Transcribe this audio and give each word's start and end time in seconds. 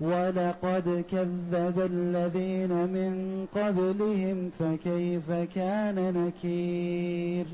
ولقد 0.00 1.04
كذب 1.10 1.90
الذين 1.92 2.72
من 2.72 3.46
قبلهم 3.54 4.50
فكيف 4.58 5.30
كان 5.54 6.14
نكير 6.14 7.46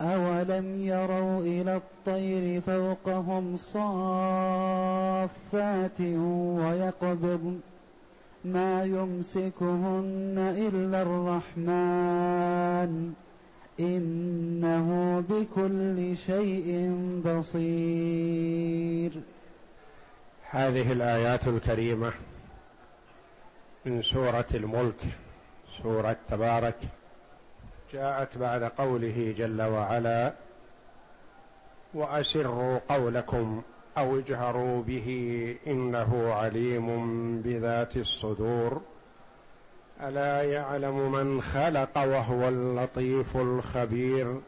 اولم 0.00 0.80
يروا 0.80 1.40
إلى 1.40 1.76
الطير 1.76 2.60
فوقهم 2.60 3.56
صافات 3.56 4.00
ويقبض 6.60 7.60
ما 8.44 8.84
يمسكهن 8.84 10.54
الا 10.58 11.02
الرحمن 11.02 12.92
انه 13.80 15.20
بكل 15.30 16.16
شيء 16.16 16.92
بصير 17.26 19.12
هذه 20.50 20.92
الآيات 20.92 21.48
الكريمة 21.48 22.12
من 23.84 24.02
سورة 24.02 24.46
الملك 24.54 25.00
سورة 25.82 26.16
تبارك 26.28 26.76
جاءت 27.92 28.38
بعد 28.38 28.62
قوله 28.62 29.34
جل 29.38 29.62
وعلا 29.62 30.32
وأسروا 31.94 32.78
قولكم 32.88 33.62
أو 33.98 34.18
اجهروا 34.18 34.82
به 34.82 35.56
إنه 35.66 36.32
عليم 36.32 36.88
بذات 37.42 37.96
الصدور 37.96 38.80
ألا 40.02 40.42
يعلم 40.42 41.12
من 41.12 41.42
خلق 41.42 41.98
وهو 41.98 42.48
اللطيف 42.48 43.36
الخبير 43.36 44.40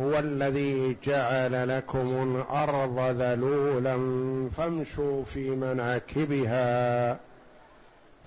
هو 0.00 0.18
الذي 0.18 0.96
جعل 1.04 1.68
لكم 1.76 2.36
الأرض 2.36 2.98
ذلولا 2.98 3.96
فامشوا 4.56 5.24
في 5.24 5.50
مناكبها 5.50 7.18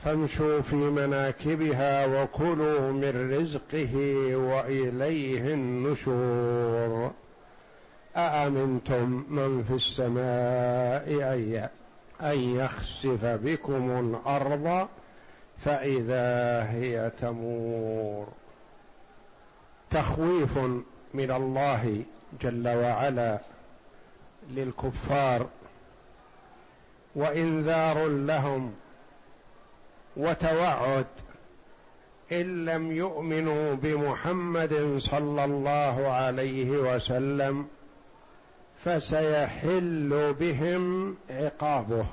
فامشوا 0.03 0.61
في 0.61 0.75
مناكبها 0.75 2.23
وكلوا 2.23 2.91
من 2.91 3.37
رزقه 3.39 3.95
وإليه 4.35 5.53
النشور. 5.53 7.11
أأمنتم 8.15 9.23
من 9.29 9.63
في 9.63 9.73
السماء 9.73 11.09
أن 12.21 12.39
يخسف 12.39 13.25
بكم 13.25 13.99
الأرض 13.99 14.87
فإذا 15.57 16.63
هي 16.63 17.11
تمور؟ 17.21 18.27
تخويف 19.91 20.59
من 21.13 21.31
الله 21.31 22.03
جل 22.41 22.67
وعلا 22.67 23.39
للكفار 24.49 25.47
وانذار 27.15 28.07
لهم 28.07 28.73
وتوعد 30.17 31.05
إن 32.31 32.65
لم 32.65 32.91
يؤمنوا 32.91 33.73
بمحمد 33.73 34.95
صلى 34.97 35.45
الله 35.45 36.07
عليه 36.07 36.69
وسلم 36.69 37.67
فسيحل 38.85 40.35
بهم 40.39 41.15
عقابه. 41.29 42.05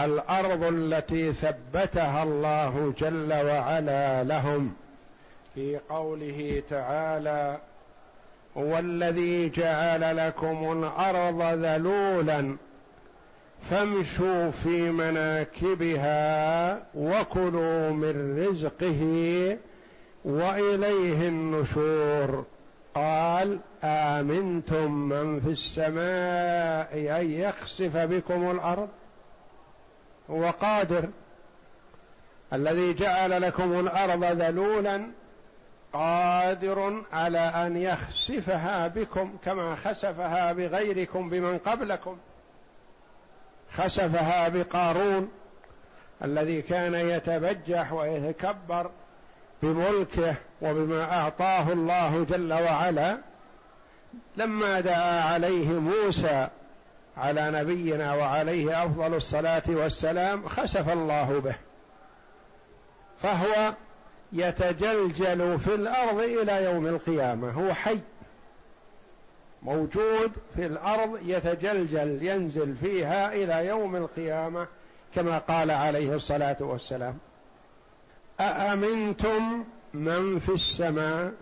الأرض 0.00 0.62
التي 0.62 1.32
ثبتها 1.32 2.22
الله 2.22 2.94
جل 2.98 3.32
وعلا 3.32 4.24
لهم 4.24 4.74
في 5.54 5.78
قوله 5.88 6.62
تعالى 6.70 7.58
هو 8.56 8.78
الذي 8.78 9.48
جعل 9.48 10.16
لكم 10.16 10.72
الأرض 10.72 11.42
ذلولا 11.42 12.56
فامشوا 13.70 14.50
في 14.50 14.90
مناكبها 14.90 16.82
وكلوا 16.94 17.90
من 17.90 18.46
رزقه 18.46 19.02
وإليه 20.24 21.28
النشور. 21.28 22.44
قال 22.94 23.58
آمنتم 23.84 24.92
من 24.92 25.40
في 25.40 25.50
السماء 25.50 27.20
أن 27.20 27.30
يخسف 27.30 27.96
بكم 27.96 28.50
الأرض؟ 28.50 28.88
هو 30.30 30.50
قادر. 30.50 31.04
الذي 32.52 32.94
جعل 32.94 33.42
لكم 33.42 33.80
الأرض 33.80 34.24
ذلولا 34.24 35.10
قادر 35.92 37.04
على 37.12 37.38
أن 37.38 37.76
يخسفها 37.76 38.88
بكم 38.88 39.36
كما 39.44 39.76
خسفها 39.76 40.52
بغيركم 40.52 41.30
بمن 41.30 41.58
قبلكم. 41.58 42.18
خسفها 43.72 44.48
بقارون 44.48 45.30
الذي 46.24 46.62
كان 46.62 46.94
يتبجح 46.94 47.92
ويتكبر 47.92 48.90
بملكه 49.62 50.34
وبما 50.62 51.12
أعطاه 51.12 51.72
الله 51.72 52.24
جل 52.24 52.52
وعلا. 52.52 53.18
لما 54.36 54.80
دعا 54.80 55.20
عليه 55.20 55.68
موسى 55.68 56.48
على 57.16 57.50
نبينا 57.50 58.14
وعليه 58.14 58.84
أفضل 58.84 59.14
الصلاة 59.14 59.62
والسلام 59.68 60.48
خسف 60.48 60.92
الله 60.92 61.40
به. 61.40 61.54
فهو 63.22 63.74
يتجلجل 64.32 65.58
في 65.58 65.74
الأرض 65.74 66.18
إلى 66.18 66.64
يوم 66.64 66.86
القيامة. 66.86 67.50
هو 67.50 67.74
حي. 67.74 67.98
موجود 69.62 70.32
في 70.56 70.66
الأرض 70.66 71.18
يتجلجل 71.22 72.22
ينزل 72.22 72.76
فيها 72.76 73.32
إلى 73.32 73.66
يوم 73.66 73.96
القيامة 73.96 74.66
كما 75.14 75.38
قال 75.38 75.70
عليه 75.70 76.14
الصلاة 76.14 76.56
والسلام. 76.60 77.18
أأمنتم 78.40 79.64
من 79.94 80.38
في 80.38 80.48
السماء؟ 80.48 81.32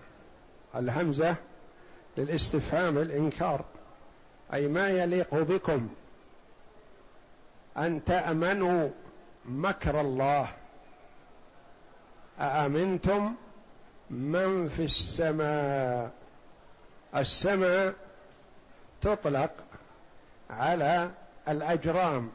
الهمزة 0.76 1.36
للاستفهام 2.16 2.98
الإنكار 2.98 3.64
أي 4.54 4.68
ما 4.68 4.88
يليق 4.88 5.34
بكم؟ 5.34 5.88
أن 7.76 8.04
تأمنوا 8.04 8.88
مكر 9.44 10.00
الله. 10.00 10.48
أأمنتم 12.40 13.34
من 14.10 14.68
في 14.68 14.84
السماء؟ 14.84 16.10
السماء 17.16 17.94
تطلق 19.02 19.50
على 20.50 21.10
الأجرام 21.48 22.30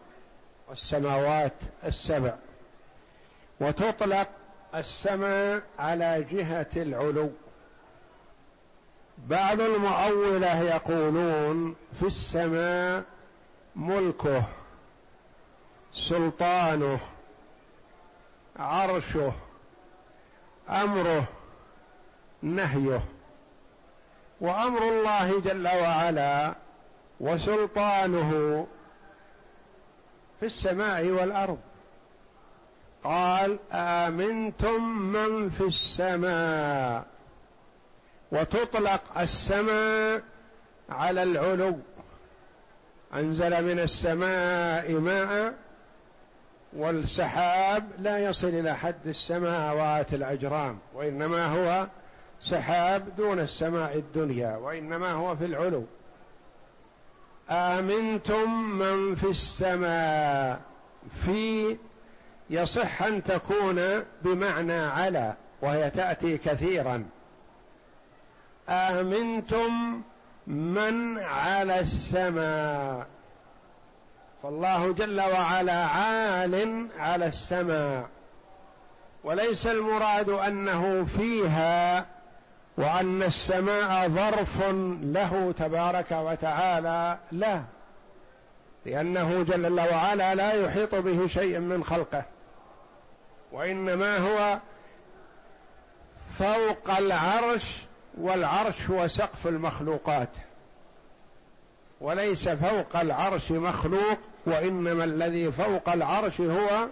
والسماوات 0.70 1.54
السبع 1.84 2.36
وتطلق 3.60 4.28
السماء 4.76 5.62
على 5.80 6.24
جهة 6.32 6.68
العلو. 6.76 7.32
بعض 9.28 9.62
المؤولة 9.62 10.62
يقولون 10.62 11.76
في 12.00 12.06
السماء 12.06 13.04
ملكه 13.76 14.44
سلطانه 15.94 17.00
عرشه. 18.60 19.34
أمره 20.70 21.24
نهيه. 22.42 23.06
وأمر 24.42 24.90
الله 24.90 25.40
جل 25.40 25.68
وعلا 25.68 26.56
وسلطانه 27.20 28.68
في 30.40 30.46
السماء 30.46 31.06
والأرض. 31.06 31.60
قال 33.04 33.60
آمنتم 33.72 34.84
من 35.00 35.50
في 35.50 35.62
السماء؟ 35.62 37.06
وتطلق 38.32 39.20
السماء 39.20 40.22
على 40.90 41.24
العلو. 41.24 41.80
أنزل 43.14 43.66
من 43.66 43.80
السماء 43.80 44.92
ماء 44.92 45.54
والسحاب 46.74 47.90
لا 47.98 48.18
يصل 48.18 48.48
إلى 48.48 48.76
حد 48.76 49.08
السماوات 49.08 50.14
الأجرام 50.14 50.80
وإنما 50.94 51.46
هو 51.46 51.88
سحاب 52.42 53.16
دون 53.16 53.40
السماء 53.40 53.98
الدنيا 53.98 54.58
وإنما 54.58 55.12
هو 55.12 55.36
في 55.36 55.46
العلو. 55.46 55.86
آمنتم 57.50 58.70
من 58.80 59.16
في 59.16 59.30
السماء 59.30 60.62
في 61.26 61.78
يصح 62.50 63.04
أن 63.04 63.24
تكون 63.24 64.04
بمعنى 64.22 64.74
على 64.74 65.34
وهي 65.62 65.90
تأتي 65.90 66.38
كثيرا. 66.38 67.06
آمنتم 68.70 70.02
من 70.48 71.20
على 71.20 71.80
السماء. 71.80 73.08
فالله 74.44 74.94
جل 74.94 75.22
وعلا 75.22 75.86
عال 75.86 76.88
على 77.00 77.26
السماء 77.26 78.10
وليس 79.24 79.68
المراد 79.68 80.30
أنه 80.30 81.06
فيها 81.06 82.06
وأن 82.78 83.24
السماء 83.24 84.10
ظرف 84.10 84.70
له 85.02 85.54
تبارك 85.58 86.12
وتعالى 86.12 87.18
لا 87.32 87.62
لأنه 88.86 89.44
جل 89.44 89.80
وعلا 89.80 90.36
لا 90.36 90.54
يحيط 90.54 90.96
به 90.96 91.28
شيء 91.28 91.60
من 91.60 91.84
خلقه 91.84 92.24
وإنما 93.52 94.18
هو 94.18 94.60
فوق 96.40 96.98
العرش 96.98 97.82
والعرش 98.18 98.90
هو 98.90 99.08
سقف 99.08 99.48
المخلوقات. 99.48 100.30
وليس 102.02 102.50
فوق 102.50 102.96
العرش 102.96 103.52
مخلوق 103.52 104.18
وإنما 104.46 105.04
الذي 105.04 105.52
فوق 105.52 105.90
العرش 105.90 106.42
هو 106.42 106.88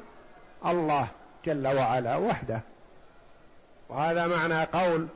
الله 0.65 1.07
جل 1.45 1.67
وعلا 1.67 2.15
وحده. 2.15 2.61
وهذا 3.89 4.27
معنى 4.27 4.63
قول 4.63 5.07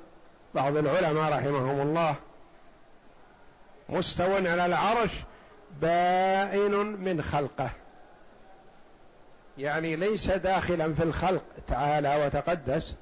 بعض 0.56 0.78
العلماء 0.78 1.31
رحمهم 1.34 1.81
الله 1.81 2.16
مستو 3.90 4.36
على 4.36 4.66
العرش 4.66 5.12
بائن 5.81 6.72
من 6.75 7.22
خلقه. 7.22 7.69
يعني 9.57 9.95
ليس 9.95 10.31
داخلا 10.31 10.94
في 10.94 11.04
الخلق 11.04 11.44
تعالى 11.68 12.25
وتقدس 12.25 12.95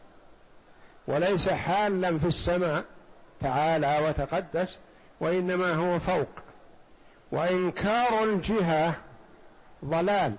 وليس 1.07 1.49
حالا 1.49 2.17
في 2.17 2.27
السماء 2.27 2.83
تعالى 3.39 3.99
وتقدس 4.07 4.77
وإنما 5.19 5.73
هو 5.73 5.99
فوق. 5.99 6.50
وإنكار 7.31 8.23
الجهة 8.23 8.95
ضلال. 9.85 10.35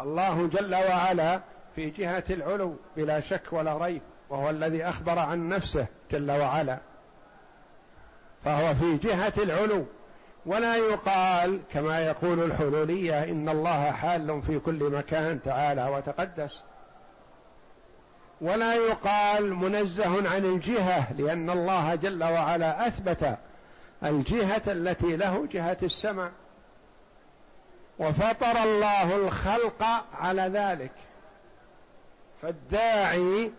الله 0.00 0.46
جل 0.46 0.74
وعلا 0.74 1.40
في 1.74 1.90
جهة 1.90 2.24
العلو 2.30 2.76
بلا 2.96 3.20
شك 3.20 3.52
ولا 3.52 3.76
ريب 3.76 4.02
وهو 4.30 4.50
الذي 4.50 4.84
أخبر 4.84 5.18
عن 5.18 5.48
نفسه 5.48 5.86
جل 6.10 6.30
وعلا. 6.30 6.78
فهو 8.44 8.74
في 8.74 8.96
جهة 8.96 9.32
العلو. 9.38 9.86
ولا 10.46 10.76
يقال 10.76 11.60
كما 11.70 12.00
يقول 12.00 12.44
الحلولية 12.44 13.24
إن 13.24 13.48
الله 13.48 13.90
حال 13.90 14.42
في 14.42 14.58
كل 14.58 14.90
مكان 14.90 15.42
تعالى 15.42 15.88
وتقدس. 15.88 16.60
ولا 18.40 18.74
يقال 18.74 19.54
منزه 19.54 20.30
عن 20.30 20.44
الجهة 20.44 21.12
لأن 21.12 21.50
الله 21.50 21.94
جل 21.94 22.24
وعلا 22.24 22.86
أثبت 22.86 23.38
الجهة 24.04 24.62
التي 24.66 25.16
له 25.16 25.46
جهة 25.46 25.78
السماء. 25.82 26.32
وفطر 27.98 28.62
الله 28.62 29.16
الخلق 29.16 29.84
على 30.14 30.42
ذلك. 30.42 30.92
فالداعي 32.42 33.50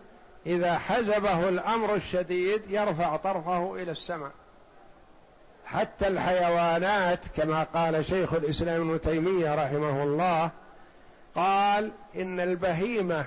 إذا 0.46 0.78
حزبه 0.78 1.48
الأمر 1.48 1.94
الشديد 1.94 2.70
يرفع 2.70 3.16
طرفه 3.16 3.74
إلى 3.74 3.90
السماء. 3.90 4.32
حتى 5.64 6.08
الحيوانات 6.08 7.20
كما 7.36 7.62
قال 7.62 8.04
شيخ 8.04 8.32
الإسلام 8.32 8.90
ابن 8.90 9.00
تيمية 9.00 9.54
رحمه 9.54 10.02
الله 10.02 10.50
قال 11.34 11.92
إن 12.16 12.40
البهيمة 12.40 13.26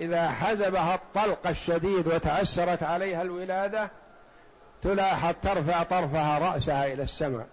إذا 0.00 0.28
حزبها 0.28 0.94
الطلق 0.94 1.46
الشديد 1.46 2.06
وتعسرت 2.06 2.82
عليها 2.82 3.22
الولادة 3.22 3.90
تلاحظ 4.82 5.34
ترفع 5.42 5.82
طرفها 5.82 6.38
رأسها 6.38 6.92
إلى 6.92 7.02
السماء. 7.02 7.46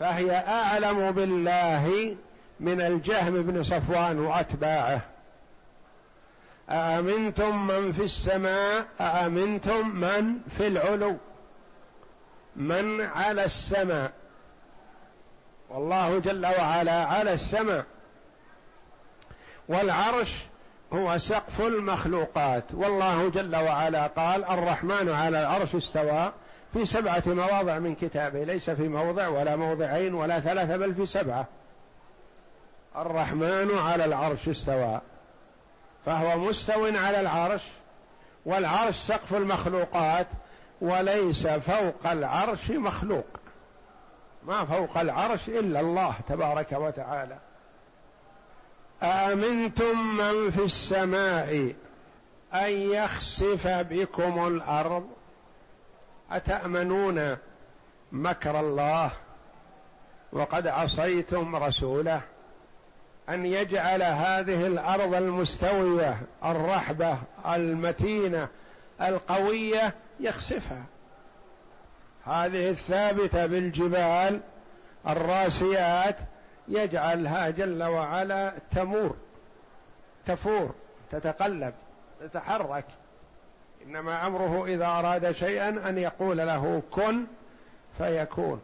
فهي 0.00 0.36
أعلم 0.36 1.10
بالله 1.10 2.16
من 2.60 2.80
الجهم 2.80 3.42
بن 3.42 3.62
صفوان 3.62 4.18
وأتباعه. 4.18 5.00
أأمنتم 6.70 7.66
من 7.66 7.92
في 7.92 8.02
السماء؟ 8.02 8.86
أأمنتم 9.00 9.88
من 9.88 10.38
في 10.58 10.66
العلو؟ 10.66 11.16
من 12.56 13.00
على 13.00 13.44
السماء؟ 13.44 14.12
والله 15.68 16.18
جل 16.18 16.46
وعلا 16.46 17.04
على 17.04 17.32
السماء. 17.32 17.84
والعرش 19.68 20.47
هو 20.92 21.18
سقف 21.18 21.60
المخلوقات. 21.60 22.64
والله 22.74 23.30
جل 23.30 23.56
وعلا 23.56 24.06
قال 24.06 24.44
الرحمن 24.44 25.08
على 25.08 25.40
العرش 25.40 25.74
استوى 25.74 26.32
في 26.72 26.86
سبعة 26.86 27.22
مواضع 27.26 27.78
من 27.78 27.94
كتابه. 27.94 28.44
ليس 28.44 28.70
في 28.70 28.88
موضع 28.88 29.28
ولا 29.28 29.56
موضعين 29.56 30.14
ولا 30.14 30.40
ثلاثة 30.40 30.76
بل 30.76 30.94
في 30.94 31.06
سبعة. 31.06 31.46
الرحمن 32.96 33.78
على 33.78 34.04
العرش 34.04 34.48
استوى. 34.48 35.00
فهو 36.06 36.38
مستو 36.38 36.84
على 36.84 37.20
العرش 37.20 37.62
والعرش 38.46 38.96
سقف 38.96 39.34
المخلوقات 39.34 40.26
وليس 40.80 41.46
فوق 41.46 42.06
العرش 42.10 42.70
مخلوق. 42.70 43.26
ما 44.42 44.64
فوق 44.64 44.98
العرش 44.98 45.48
إلا 45.48 45.80
الله 45.80 46.14
تبارك 46.28 46.72
وتعالى. 46.72 47.38
آمنتم 49.02 50.16
من 50.16 50.50
في 50.50 50.64
السماء 50.64 51.74
أن 52.54 52.70
يخسف 52.72 53.66
بكم 53.68 54.46
الأرض؟ 54.46 55.06
أتأمنون 56.30 57.36
مكر 58.12 58.60
الله 58.60 59.10
وقد 60.32 60.66
عصيتم 60.66 61.56
رسوله 61.56 62.20
أن 63.28 63.46
يجعل 63.46 64.02
هذه 64.02 64.66
الأرض 64.66 65.14
المستوية 65.14 66.20
الرحبة 66.44 67.18
المتينة 67.46 68.48
القوية 69.00 69.94
يخسفها؟ 70.20 70.84
هذه 72.24 72.70
الثابتة 72.70 73.46
بالجبال 73.46 74.40
الراسيات 75.08 76.16
يجعلها 76.68 77.50
جل 77.50 77.82
وعلا 77.82 78.52
تمور 78.74 79.16
تفور 80.26 80.74
تتقلب 81.10 81.74
تتحرك. 82.20 82.84
إنما 83.86 84.26
أمره 84.26 84.66
إذا 84.66 84.86
أراد 84.86 85.30
شيئا 85.30 85.68
أن 85.68 85.98
يقول 85.98 86.38
له 86.38 86.82
كن 86.90 87.24
فيكون. 87.98 88.60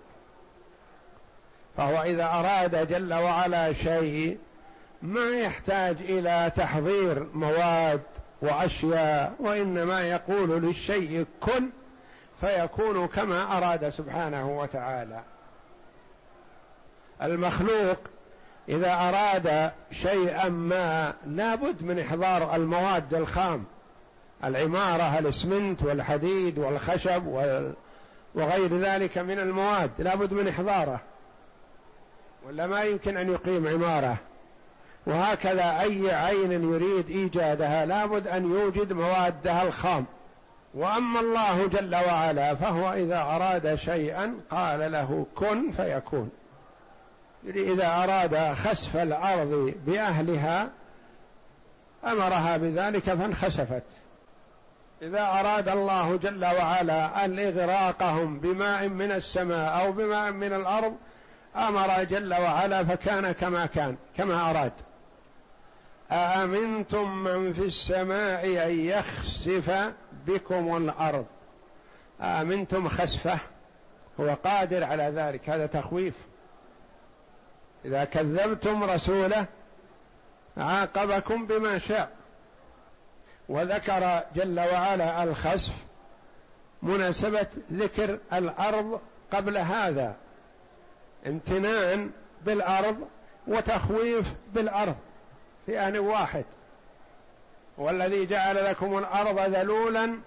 فهو 1.76 2.02
إذا 2.02 2.24
أراد 2.24 2.88
جل 2.88 3.14
وعلا 3.14 3.72
شيء 3.72 4.38
ما 5.02 5.30
يحتاج 5.30 5.96
إلى 6.00 6.52
تحضير 6.56 7.26
مواد 7.34 8.00
وأشياء 8.42 9.34
وإنما 9.38 10.02
يقول 10.02 10.62
للشيء 10.62 11.26
كن 11.40 11.70
فيكون 12.40 13.06
كما 13.06 13.56
أراد 13.56 13.88
سبحانه 13.88 14.58
وتعالى. 14.58 15.20
المخلوق 17.24 17.98
إذا 18.68 18.94
أراد 18.94 19.72
شيئا 19.90 20.48
ما 20.48 21.14
لابد 21.26 21.82
من 21.82 21.98
إحضار 21.98 22.54
المواد 22.54 23.14
الخام. 23.14 23.64
العمارة 24.44 25.18
الاسمنت 25.18 25.82
والحديد 25.82 26.58
والخشب 26.58 27.26
وغير 28.34 28.78
ذلك 28.78 29.18
من 29.18 29.38
المواد 29.38 29.90
لابد 29.98 30.32
من 30.32 30.48
إحضاره. 30.48 31.00
ولا 32.46 32.66
ما 32.66 32.82
يمكن 32.82 33.16
أن 33.16 33.32
يقيم 33.32 33.68
عمارة. 33.68 34.16
وهكذا 35.06 35.80
أي 35.80 36.10
عين 36.14 36.52
يريد 36.52 37.10
إيجادها 37.10 37.86
لابد 37.86 38.26
أن 38.26 38.52
يوجد 38.52 38.92
موادها 38.92 39.62
الخام. 39.62 40.04
وأما 40.74 41.20
الله 41.20 41.66
جل 41.66 41.94
وعلا 41.94 42.54
فهو 42.54 42.92
إذا 42.92 43.20
أراد 43.20 43.74
شيئا 43.74 44.34
قال 44.50 44.92
له 44.92 45.26
كن 45.34 45.70
فيكون. 45.70 46.30
إذا 47.46 47.86
أراد 47.86 48.54
خسف 48.54 48.96
الأرض 48.96 49.74
بأهلها 49.86 50.68
أمرها 52.04 52.56
بذلك 52.56 53.02
فانخسفت. 53.02 53.82
إذا 55.02 55.22
أراد 55.22 55.68
الله 55.68 56.16
جل 56.16 56.44
وعلا 56.44 57.24
أن 57.24 57.38
إغراقهم 57.38 58.38
بماء 58.40 58.88
من 58.88 59.12
السماء 59.12 59.80
أو 59.80 59.92
بماء 59.92 60.32
من 60.32 60.52
الأرض 60.52 60.96
أمر 61.56 62.04
جل 62.04 62.34
وعلا 62.34 62.84
فكان 62.84 63.32
كما 63.32 63.66
كان 63.66 63.96
كما 64.16 64.50
أراد. 64.50 64.72
أأمنتم 66.12 67.24
من 67.24 67.52
في 67.52 67.64
السماء 67.64 68.66
أن 68.66 68.80
يخسف 68.80 69.92
بكم 70.26 70.76
الأرض؟ 70.76 71.26
أأمنتم 72.20 72.88
خسفه؟ 72.88 73.38
هو 74.20 74.36
قادر 74.44 74.84
على 74.84 75.12
ذلك 75.16 75.50
هذا 75.50 75.66
تخويف. 75.66 76.14
إذا 77.84 78.04
كذبتم 78.04 78.84
رسوله 78.84 79.46
عاقبكم 80.56 81.46
بما 81.46 81.78
شاء. 81.78 82.10
وذكر 83.48 84.22
جل 84.34 84.60
وعلا 84.60 85.22
الخسف 85.24 85.72
مناسبة 86.82 87.46
ذكر 87.72 88.18
الأرض 88.32 89.00
قبل 89.32 89.58
هذا. 89.58 90.14
امتنان 91.26 92.10
بالأرض 92.44 92.96
وتخويف 93.46 94.26
بالأرض 94.54 94.96
في 95.66 95.80
آن 95.80 95.98
واحد. 95.98 96.44
والذي 97.78 98.26
جعل 98.26 98.64
لكم 98.64 98.98
الأرض 98.98 99.38
ذلولا 99.40 100.18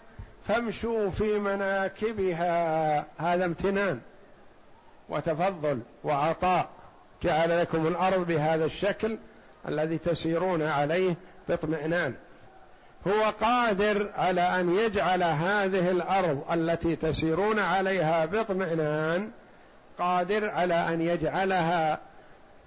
فامشوا 0.47 1.09
في 1.09 1.39
مناكبها. 1.39 3.05
هذا 3.17 3.45
امتنان 3.45 4.01
وتفضل 5.09 5.79
وعطاء. 6.03 6.69
جعل 7.23 7.61
لكم 7.61 7.87
الأرض 7.87 8.27
بهذا 8.27 8.65
الشكل 8.65 9.17
الذي 9.67 9.97
تسيرون 9.97 10.61
عليه 10.61 11.15
باطمئنان. 11.49 12.13
هو 13.07 13.23
قادر 13.41 14.11
على 14.15 14.41
أن 14.41 14.75
يجعل 14.75 15.23
هذه 15.23 15.91
الأرض 15.91 16.43
التي 16.51 16.95
تسيرون 16.95 17.59
عليها 17.59 18.25
باطمئنان 18.25 19.31
قادر 19.99 20.49
على 20.49 20.73
أن 20.73 21.01
يجعلها 21.01 21.99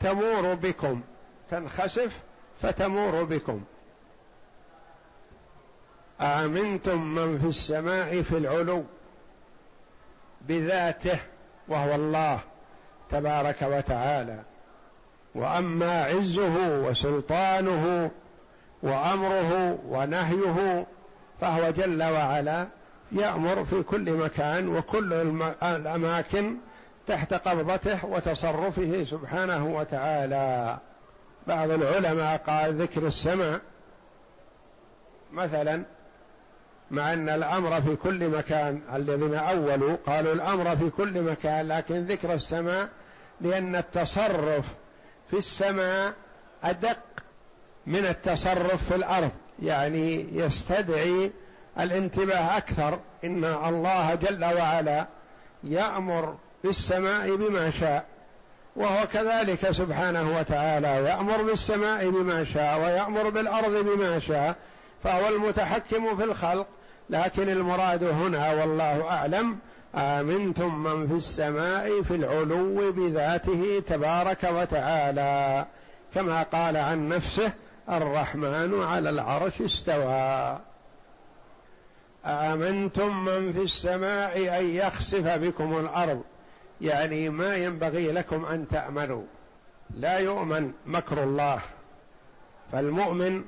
تمور 0.00 0.54
بكم. 0.54 1.02
تنخسف 1.50 2.20
فتمور 2.62 3.24
بكم. 3.24 3.64
أأمنتم 6.20 7.14
من 7.14 7.38
في 7.38 7.46
السماء 7.46 8.22
في 8.22 8.38
العلو 8.38 8.84
بذاته 10.40 11.18
وهو 11.68 11.94
الله. 11.94 12.40
تبارك 13.10 13.62
وتعالى. 13.62 14.38
وأما 15.34 16.04
عزه 16.04 16.78
وسلطانه 16.78 18.10
وأمره 18.82 19.78
ونهيه 19.88 20.86
فهو 21.40 21.70
جل 21.70 22.02
وعلا 22.02 22.66
يأمر 23.12 23.64
في 23.64 23.82
كل 23.82 24.12
مكان 24.12 24.68
وكل 24.68 25.34
الأماكن 25.62 26.56
تحت 27.06 27.34
قبضته 27.34 28.06
وتصرفه 28.06 29.04
سبحانه 29.04 29.76
وتعالى. 29.76 30.78
بعض 31.46 31.70
العلماء 31.70 32.36
قال 32.36 32.82
ذكر 32.82 33.06
السماء 33.06 33.60
مثلا 35.32 35.82
مع 36.90 37.12
أن 37.12 37.28
الأمر 37.28 37.80
في 37.80 37.96
كل 37.96 38.28
مكان 38.28 38.80
الذين 38.94 39.34
أولوا 39.34 39.96
قالوا 40.06 40.32
الأمر 40.32 40.76
في 40.76 40.90
كل 40.90 41.22
مكان 41.22 41.68
لكن 41.68 42.04
ذكر 42.04 42.34
السماء 42.34 42.88
لأن 43.40 43.76
التصرف 43.76 44.64
في 45.30 45.38
السماء 45.38 46.12
أدق 46.64 46.98
من 47.86 48.06
التصرف 48.06 48.88
في 48.88 48.94
الأرض 48.94 49.30
يعني 49.62 50.26
يستدعي 50.32 51.30
الانتباه 51.80 52.56
أكثر. 52.56 52.98
إن 53.24 53.44
الله 53.44 54.14
جل 54.14 54.44
وعلا 54.44 55.06
يأمر 55.64 56.36
بالسماء 56.64 57.36
بما 57.36 57.70
شاء 57.70 58.04
وهو 58.76 59.06
كذلك 59.06 59.70
سبحانه 59.70 60.38
وتعالى 60.38 60.88
يأمر 60.88 61.42
بالسماء 61.42 62.10
بما 62.10 62.44
شاء 62.44 62.80
ويأمر 62.80 63.28
بالأرض 63.28 63.72
بما 63.72 64.18
شاء 64.18 64.56
فهو 65.04 65.28
المتحكم 65.28 66.16
في 66.16 66.24
الخلق. 66.24 66.66
لكن 67.10 67.48
المراد 67.48 68.04
هنا 68.04 68.52
والله 68.52 69.10
أعلم 69.10 69.58
آمنتم 69.94 70.82
من 70.82 71.08
في 71.08 71.14
السماء 71.14 72.02
في 72.02 72.14
العلو 72.14 72.92
بذاته 72.92 73.82
تبارك 73.86 74.44
وتعالى 74.44 75.66
كما 76.14 76.42
قال 76.42 76.76
عن 76.76 77.08
نفسه 77.08 77.52
الرحمن 77.88 78.82
على 78.82 79.10
العرش 79.10 79.60
استوى. 79.60 80.58
آمنتم 82.24 83.24
من 83.24 83.52
في 83.52 83.62
السماء 83.62 84.60
أن 84.60 84.70
يخسف 84.70 85.38
بكم 85.38 85.78
الأرض 85.78 86.22
يعني 86.80 87.28
ما 87.28 87.56
ينبغي 87.56 88.12
لكم 88.12 88.44
أن 88.44 88.68
تأمنوا. 88.68 89.22
لا 89.94 90.18
يؤمن 90.18 90.72
مكر 90.86 91.22
الله 91.22 91.60
فالمؤمن 92.72 93.44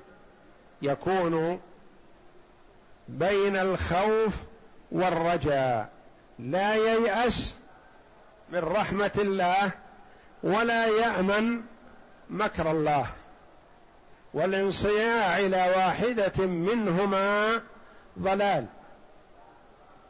يكون 0.82 1.60
بين 3.08 3.56
الخوف 3.56 4.44
والرجاء. 4.92 6.01
لا 6.42 6.74
ييأس 6.74 7.54
من 8.48 8.58
رحمة 8.58 9.10
الله 9.18 9.70
ولا 10.42 10.86
يأمن 10.86 11.60
مكر 12.30 12.70
الله 12.70 13.06
والانصياع 14.34 15.38
إلى 15.38 15.74
واحدة 15.76 16.46
منهما 16.46 17.50
ضلال. 18.18 18.66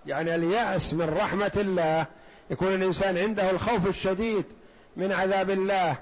يعني 0.07 0.35
اليأس 0.35 0.95
من 0.95 1.15
رحمة 1.21 1.53
الله 1.57 2.07
يكون 2.51 2.75
الإنسان 2.75 3.19
عنده 3.19 3.51
الخوف 3.51 3.87
الشديد 3.87 4.45
من 4.97 5.13
عذاب 5.13 5.51
الله 5.51 5.97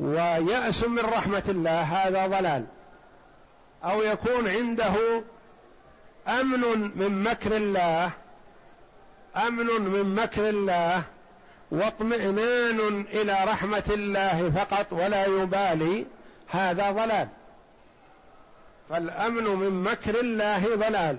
ويأس 0.00 0.84
من 0.84 0.98
رحمة 0.98 1.44
الله 1.48 1.80
هذا 1.82 2.26
ضلال. 2.26 2.66
أو 3.84 4.02
يكون 4.02 4.48
عنده 4.48 5.22
أمن 6.28 6.90
من 6.98 7.22
مكر 7.22 7.56
الله 7.56 8.10
أمن 9.36 9.66
من 9.66 10.14
مكر 10.14 10.48
الله 10.48 11.02
واطمئنان 11.70 13.00
إلى 13.00 13.44
رحمة 13.44 13.82
الله 13.88 14.50
فقط 14.50 14.92
ولا 14.92 15.26
يبالي 15.26 16.06
هذا 16.48 16.90
ضلال. 16.90 17.28
فالأمن 18.88 19.44
من 19.44 19.82
مكر 19.82 20.20
الله 20.20 20.76
ضلال 20.76 21.16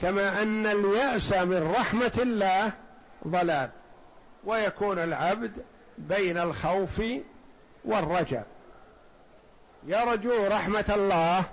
كما 0.00 0.42
أن 0.42 0.66
اليأس 0.66 1.32
من 1.32 1.72
رحمة 1.76 2.18
الله 2.18 2.72
ضلال 3.28 3.70
ويكون 4.44 4.98
العبد 4.98 5.52
بين 5.98 6.38
الخوف 6.38 7.02
والرجاء. 7.84 8.46
يرجو 9.86 10.46
رحمة 10.46 10.92
الله 10.96 11.44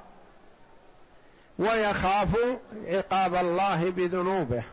ويخاف 1.60 2.30
عقاب 2.86 3.36
الله 3.36 3.90
بذنوبه. 3.90 4.64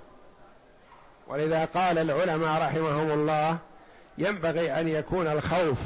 ولذا 1.27 1.65
قال 1.65 1.99
العلماء 1.99 2.63
رحمهم 2.63 3.11
الله 3.11 3.59
ينبغي 4.19 4.81
أن 4.81 4.89
يكون 4.89 5.27
الخوف 5.27 5.79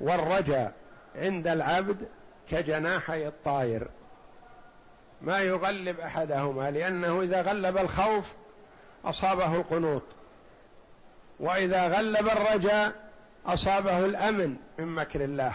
والرجاء 0.00 0.72
عند 1.16 1.46
العبد 1.46 1.96
كجناحي 2.50 3.26
الطائر. 3.26 3.88
ما 5.22 5.38
يغلب 5.38 6.00
أحدهما 6.00 6.70
لأنه 6.70 7.22
إذا 7.22 7.42
غلب 7.42 7.76
الخوف 7.76 8.24
أصابه 9.04 9.56
القنوط 9.56 10.02
وإذا 11.40 11.88
غلب 11.88 12.28
الرجاء 12.28 12.92
أصابه 13.46 13.98
الأمن 13.98 14.56
من 14.78 14.86
مكر 14.86 15.24
الله. 15.24 15.52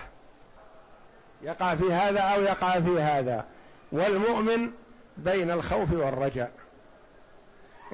يقع 1.42 1.76
في 1.76 1.94
هذا 1.94 2.20
أو 2.20 2.42
يقع 2.42 2.80
في 2.80 3.02
هذا. 3.02 3.46
والمؤمن 3.92 4.72
بين 5.18 5.52
الخوف 5.52 5.94
والرجاء. 5.94 6.52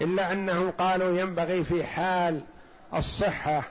إلا 0.02 0.32
أنهم 0.32 0.72
قالوا 0.72 1.20
ينبغي 1.20 1.64
في 1.64 1.84
حال 1.84 2.42
الصحة 2.94 3.64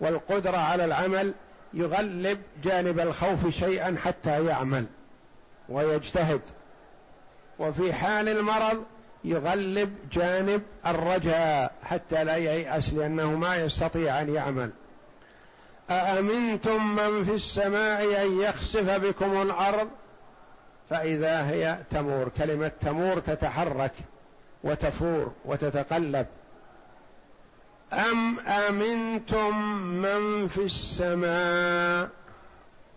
والقدرة 0.00 0.56
على 0.56 0.84
العمل 0.84 1.34
يغلب 1.74 2.42
جانب 2.64 3.00
الخوف 3.00 3.48
شيئا 3.48 3.96
حتى 4.04 4.46
يعمل 4.46 4.86
ويجتهد. 5.68 6.40
وفي 7.58 7.92
حال 7.92 8.28
المرض 8.28 8.84
يغلب 9.24 9.94
جانب 10.12 10.62
الرجاء 10.86 11.72
حتى 11.82 12.24
لا 12.24 12.36
ييأس 12.36 12.94
لأنه 12.94 13.30
ما 13.30 13.56
يستطيع 13.56 14.20
أن 14.20 14.34
يعمل. 14.34 14.70
أأمنتم 15.90 16.96
من 16.96 17.24
في 17.24 17.34
السماء 17.34 18.24
أن 18.24 18.40
يخسف 18.40 18.98
بكم 18.98 19.42
الأرض؟ 19.42 19.88
فإذا 20.90 21.48
هي 21.48 21.78
تمور 21.90 22.28
كلمة 22.28 22.72
تمور 22.80 23.20
تتحرك. 23.20 23.92
وتفور 24.64 25.32
وتتقلب. 25.44 26.26
أم 27.92 28.38
أمنتم 28.40 29.58
من 29.82 30.48
في 30.48 30.64
السماء 30.64 32.10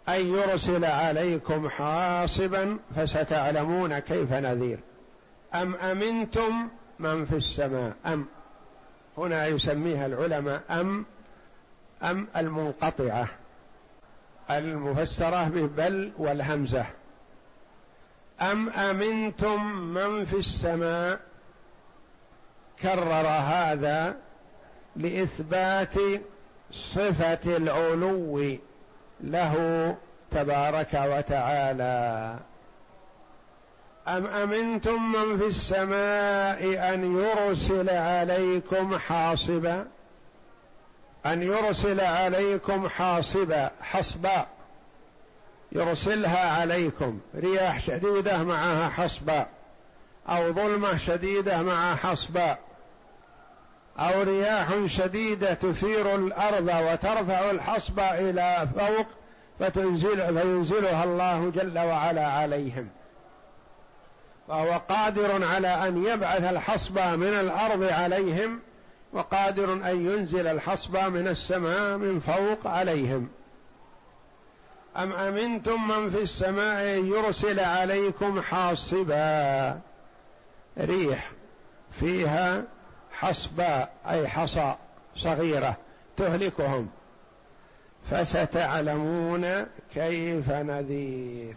أن 0.09 0.35
يرسل 0.35 0.85
عليكم 0.85 1.69
حاصبا 1.69 2.77
فستعلمون 2.95 3.99
كيف 3.99 4.33
نذير؟ 4.33 4.79
أم 5.55 5.75
أمنتم 5.75 6.69
من 6.99 7.25
في 7.25 7.35
السماء؟ 7.35 7.93
أم. 8.05 8.25
هنا 9.17 9.47
يسميها 9.47 10.05
العلماء 10.05 10.61
أم 10.69 11.05
أم 12.03 12.27
المنقطعة 12.37 13.27
المفسرة 14.51 15.43
ببل 15.43 16.11
والهمزة. 16.17 16.85
أم 18.41 18.69
أمنتم 18.69 19.65
من 19.75 20.25
في 20.25 20.37
السماء 20.37 21.19
كرر 22.81 23.27
هذا 23.27 24.15
لإثبات 24.95 25.93
صفة 26.71 27.57
العلو 27.57 28.57
له 29.21 29.95
تبارك 30.31 30.93
وتعالى. 30.93 32.37
أم 34.07 34.25
أمنتم 34.25 35.11
من 35.11 35.37
في 35.37 35.47
السماء 35.47 36.93
أن 36.93 37.17
يرسل 37.17 37.89
عليكم 37.89 38.97
حاصبا؟ 38.97 39.87
أن 41.25 41.43
يرسل 41.43 42.01
عليكم 42.01 42.89
حاصبا 42.89 43.71
حصبا. 43.81 44.47
يرسلها 45.71 46.59
عليكم 46.61 47.19
رياح 47.35 47.81
شديدة 47.81 48.43
معها 48.43 48.89
حصبا 48.89 49.45
أو 50.29 50.53
ظلمة 50.53 50.97
شديدة 50.97 51.61
مع 51.61 51.95
حصبا. 51.95 52.57
أو 53.97 54.23
رياح 54.23 54.85
شديدة 54.85 55.53
تثير 55.53 56.15
الأرض 56.15 56.67
وترفع 56.67 57.51
الحصبة 57.51 58.03
إلى 58.03 58.67
فوق 58.79 59.05
فتنزل 59.59 60.39
فينزلها 60.39 61.03
الله 61.03 61.51
جل 61.55 61.79
وعلا 61.79 62.27
عليهم. 62.27 62.89
فهو 64.47 64.81
قادر 64.89 65.45
على 65.45 65.67
أن 65.67 66.05
يبعث 66.05 66.43
الحصبة 66.43 67.15
من 67.15 67.27
الأرض 67.27 67.83
عليهم 67.83 68.59
وقادر 69.13 69.73
أن 69.73 70.09
ينزل 70.09 70.47
الحصبة 70.47 71.09
من 71.09 71.27
السماء 71.27 71.97
من 71.97 72.19
فوق 72.19 72.67
عليهم. 72.67 73.29
أم 74.97 75.13
أمنتم 75.13 75.87
من 75.87 76.09
في 76.09 76.21
السماء 76.21 76.85
يرسل 76.85 77.59
عليكم 77.59 78.41
حاصبا؟ 78.41 79.79
ريح. 80.77 81.31
فيها 81.91 82.63
حصباء 83.19 83.89
أي 84.09 84.27
حصى 84.27 84.75
صغيرة 85.15 85.77
تهلكهم. 86.17 86.89
فستعلمون 88.11 89.65
كيف 89.93 90.49
نذير. 90.49 91.55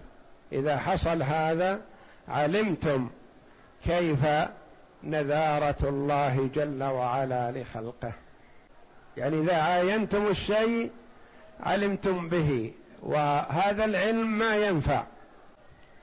إذا 0.52 0.78
حصل 0.78 1.22
هذا 1.22 1.80
علمتم 2.28 3.10
كيف 3.84 4.26
نذارة 5.04 5.76
الله 5.82 6.50
جل 6.54 6.82
وعلا 6.82 7.50
لخلقه. 7.50 8.12
يعني 9.16 9.40
إذا 9.40 9.56
عاينتم 9.56 10.26
الشيء 10.26 10.90
علمتم 11.60 12.28
به. 12.28 12.72
وهذا 13.02 13.84
العلم 13.84 14.38
ما 14.38 14.56
ينفع. 14.56 15.04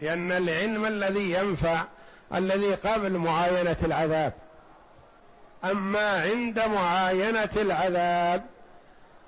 لأن 0.01 0.31
العلم 0.31 0.85
الذي 0.85 1.31
ينفع 1.31 1.83
الذي 2.35 2.73
قبل 2.73 3.17
معاينة 3.17 3.77
العذاب. 3.83 4.33
أما 5.63 6.21
عند 6.21 6.59
معاينة 6.59 7.49
العذاب 7.57 8.45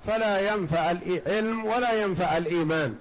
فلا 0.06 0.54
ينفع 0.54 0.90
العلم 0.90 1.64
ولا 1.64 1.92
ينفع 1.92 2.36
الإيمان. 2.36 2.94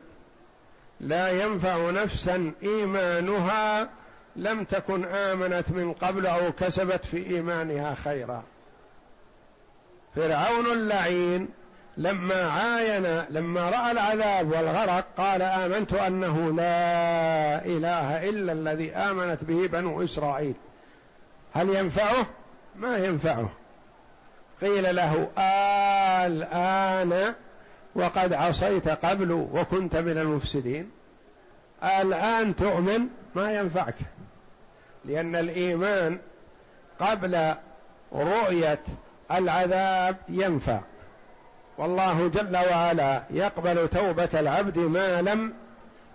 لا 1.00 1.44
ينفع 1.44 1.90
نفسا 1.90 2.52
إيمانها 2.64 3.90
لم 4.36 4.64
تكن 4.64 5.06
آمنت 5.06 5.72
من 5.72 5.94
قبل 5.94 6.28
أو 6.28 6.52
كسبت 6.52 7.06
في 7.06 7.26
إيمانها 7.36 7.96
خيرا. 7.96 8.44
فرعون 10.16 10.66
اللعين 10.66 11.50
لما 11.98 12.50
عاين 12.50 13.24
لما 13.30 13.70
رأى 13.70 13.92
العذاب 13.92 14.52
والغرق 14.52 15.06
قال 15.18 15.42
آمنت 15.42 15.94
أنه 15.94 16.52
لا 16.52 17.66
إله 17.66 18.30
إلا 18.30 18.52
الذي 18.52 18.92
آمنت 18.92 19.44
به 19.44 19.68
بنو 19.68 20.04
إسرائيل. 20.04 20.54
هل 21.54 21.70
ينفعه؟ 21.70 22.26
ما 22.76 22.98
ينفعه. 22.98 23.50
قيل 24.62 24.96
له 24.96 25.28
الان 26.26 27.34
وقد 27.96 28.34
عصيت 28.34 28.90
قبل 28.90 29.32
وكنت 29.32 29.96
من 29.96 30.18
المفسدين. 30.18 30.92
الان 31.84 32.56
تؤمن 32.56 33.08
ما 33.36 33.54
ينفعك 33.54 33.96
لأن 35.06 35.36
الإيمان 35.36 36.20
قبل 37.00 37.54
رؤية 38.14 38.80
العذاب 39.32 40.16
ينفع. 40.30 40.80
والله 41.78 42.28
جل 42.28 42.58
وعلا 42.58 43.24
يقبل 43.30 43.88
توبة 43.88 44.30
العبد 44.34 44.78
ما 44.78 45.22
لم 45.22 45.54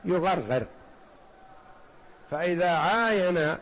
يغرغر. 0.05 0.63
فإذا 2.31 2.71
عاين 2.71 3.57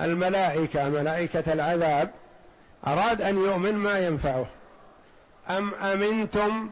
الملائكة 0.00 0.88
ملائكة 0.88 1.52
العذاب 1.52 2.10
أراد 2.86 3.22
أن 3.22 3.36
يؤمن 3.36 3.74
ما 3.74 3.98
ينفعه. 3.98 4.46
أم 5.48 5.74
أمنتم؟ 5.74 6.70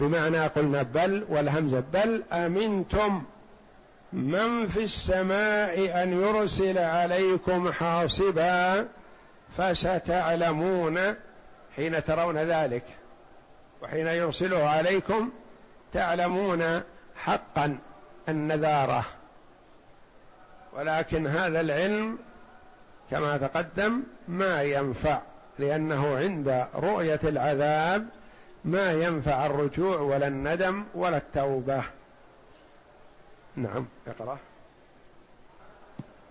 بمعنى 0.00 0.38
قلنا 0.38 0.82
بل 0.82 1.26
والهمزة 1.28 1.84
بل 1.92 2.22
أمنتم 2.32 3.22
من 4.12 4.66
في 4.66 4.84
السماء 4.84 6.02
أن 6.02 6.22
يرسل 6.22 6.78
عليكم 6.78 7.72
حاصبا 7.72 8.88
فستعلمون 9.56 10.98
حين 11.76 12.04
ترون 12.04 12.38
ذلك. 12.38 12.84
وحين 13.82 14.06
يرسله 14.06 14.68
عليكم 14.68 15.30
تعلمون 15.92 16.82
حقا 17.16 17.78
النذارة. 18.28 19.04
ولكن 20.72 21.26
هذا 21.26 21.60
العلم 21.60 22.18
كما 23.10 23.36
تقدم 23.36 24.02
ما 24.28 24.62
ينفع 24.62 25.20
لأنه 25.58 26.16
عند 26.16 26.66
رؤية 26.74 27.20
العذاب 27.24 28.06
ما 28.64 28.92
ينفع 28.92 29.46
الرجوع 29.46 29.98
ولا 29.98 30.28
الندم 30.28 30.84
ولا 30.94 31.16
التوبة. 31.16 31.82
نعم 33.56 33.86
اقرأ. 34.06 34.38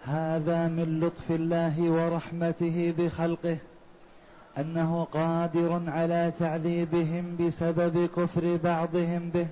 هذا 0.04 0.68
من 0.68 1.00
لطف 1.00 1.32
الله 1.32 1.82
ورحمته 1.82 2.94
بخلقه 2.98 3.58
أنه 4.58 5.08
قادر 5.12 5.82
على 5.88 6.32
تعذيبهم 6.40 7.38
بسبب 7.40 8.10
كفر 8.16 8.60
بعضهم 8.64 9.30
به 9.30 9.48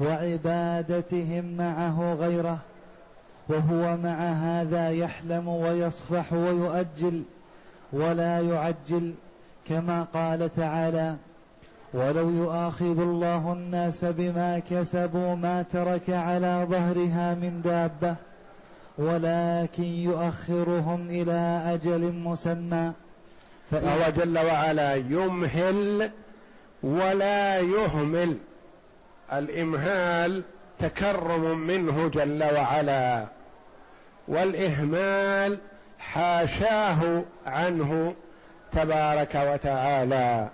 وعبادتهم 0.00 1.56
معه 1.56 2.14
غيره. 2.14 2.58
وهو 3.48 3.96
مع 3.96 4.18
هذا 4.18 4.90
يحلم 4.90 5.48
ويصفح 5.48 6.32
ويؤجل 6.32 7.22
ولا 7.92 8.40
يعجل 8.40 9.14
كما 9.68 10.06
قال 10.14 10.54
تعالى 10.56 11.16
ولو 11.94 12.30
يؤاخذ 12.30 13.00
الله 13.00 13.52
الناس 13.52 14.04
بما 14.04 14.58
كسبوا 14.58 15.34
ما 15.34 15.62
ترك 15.62 16.10
على 16.10 16.66
ظهرها 16.70 17.34
من 17.34 17.62
دابة 17.62 18.16
ولكن 18.98 19.82
يؤخرهم 19.82 21.06
إلى 21.10 21.62
أجل 21.74 22.12
مسمى. 22.12 22.92
فهو 23.70 24.10
جل 24.16 24.38
وعلا 24.38 24.94
يمهل 24.94 26.10
ولا 26.82 27.60
يهمل. 27.60 28.36
الإمهال 29.32 30.44
تكرم 30.78 31.58
منه 31.58 32.08
جل 32.08 32.42
وعلا. 32.42 33.37
والإهمال 34.28 35.58
حاشاه 35.98 37.22
عنه 37.46 38.14
تبارك 38.72 39.34
وتعالى. 39.34 40.48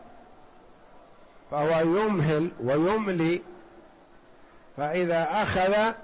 فهو 1.51 1.81
يمهل 1.81 2.51
ويملي 2.65 3.41
فإذا 4.77 5.29
أخذ 5.31 5.95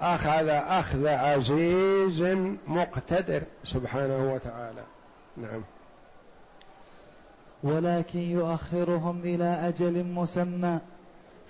أخذ 0.00 0.48
أخذ 0.48 1.06
عزيز 1.06 2.22
مقتدر 2.68 3.42
سبحانه 3.64 4.32
وتعالى. 4.34 4.82
نعم. 5.36 5.62
ولكن 7.62 8.18
يؤخرهم 8.18 9.20
إلى 9.24 9.68
أجل 9.68 10.04
مسمى 10.04 10.78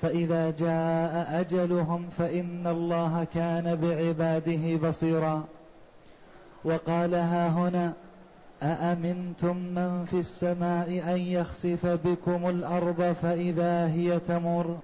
فإذا 0.02 0.50
جاء 0.50 1.40
أجلهم 1.40 2.08
فإن 2.18 2.66
الله 2.66 3.26
كان 3.35 3.76
بعباده 3.76 4.88
بصيرا. 4.88 5.44
وقال 6.64 7.14
ها 7.14 7.48
هنا 7.48 7.92
أأمنتم 8.62 9.57
من 9.57 10.05
في 10.11 10.18
السماء 10.18 11.03
أن 11.14 11.20
يخسف 11.20 11.87
بكم 11.87 12.48
الأرض 12.48 13.16
فإذا 13.22 13.87
هي 13.87 14.20
تمر 14.20 14.79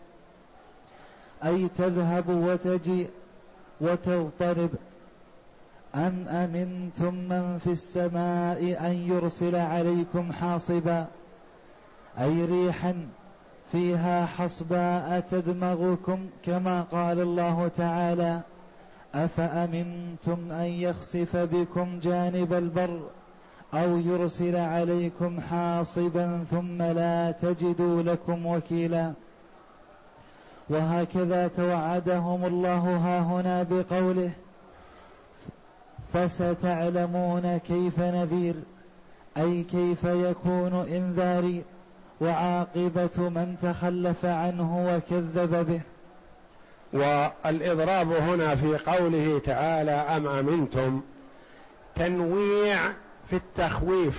أي 1.45 1.69
تذهب 1.79 2.29
وتجيء 2.29 3.11
وتضطرب 3.81 4.71
أم 5.95 6.29
أمنتم 6.29 7.15
من 7.15 7.59
في 7.65 7.71
السماء 7.71 8.87
أن 8.87 8.93
يرسل 8.93 9.57
عليكم 9.57 10.33
حاصبا؟ 10.33 11.07
أي 12.21 12.45
ريحا 12.45 12.95
فيها 13.73 14.27
حصباء 14.27 15.21
تدمغكم 15.31 16.27
كما 16.45 16.83
قال 16.83 17.21
الله 17.21 17.71
تعالى 17.77 18.41
أفأمنتم 19.15 20.53
أن 20.53 20.65
يخسف 20.65 21.37
بكم 21.37 21.99
جانب 21.99 22.53
البر 22.53 23.01
أو 23.75 23.97
يرسل 23.97 24.57
عليكم 24.57 25.41
حاصبا 25.41 26.45
ثم 26.51 26.83
لا 26.83 27.31
تجدوا 27.31 28.03
لكم 28.03 28.47
وكيلا؟ 28.47 29.13
وهكذا 30.71 31.49
توعدهم 31.49 32.45
الله 32.45 32.97
ها 32.97 33.21
هنا 33.21 33.63
بقوله 33.63 34.31
فستعلمون 36.13 37.57
كيف 37.59 38.01
نذير 38.01 38.55
أي 39.37 39.63
كيف 39.63 40.05
يكون 40.05 40.73
إنذاري 40.75 41.63
وعاقبة 42.21 43.29
من 43.29 43.57
تخلف 43.63 44.25
عنه 44.25 44.87
وكذب 44.89 45.67
به. 45.67 45.81
والإضراب 46.93 48.13
هنا 48.13 48.55
في 48.55 48.79
قوله 48.87 49.41
تعالى 49.45 49.91
أم 49.91 50.27
أمنتم؟ 50.27 51.03
تنويع 51.95 52.79
في 53.31 53.37
التخويف. 53.37 54.19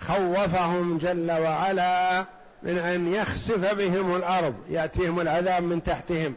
خوفهم 0.00 0.98
جل 0.98 1.32
وعلا 1.32 2.24
من 2.62 2.78
أن 2.78 3.14
يخسف 3.14 3.74
بهم 3.74 4.16
الأرض 4.16 4.54
يأتيهم 4.70 5.20
العذاب 5.20 5.62
من 5.62 5.82
تحتهم. 5.82 6.34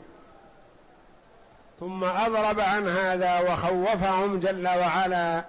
ثم 1.80 2.04
أضرب 2.04 2.60
عن 2.60 2.88
هذا 2.88 3.40
وخوفهم 3.40 4.40
جل 4.40 4.68
وعلا 4.68 5.44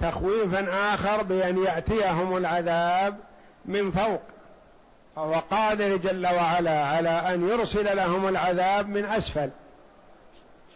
تخويفا 0.00 0.94
آخر 0.94 1.22
بأن 1.22 1.58
يأتيهم 1.58 2.36
العذاب 2.36 3.16
من 3.64 3.90
فوق. 3.90 4.22
فهو 5.16 5.34
قادر 5.50 5.96
جل 5.96 6.26
وعلا 6.26 6.84
على 6.84 7.08
أن 7.08 7.48
يرسل 7.48 7.96
لهم 7.96 8.28
العذاب 8.28 8.88
من 8.88 9.04
أسفل 9.04 9.50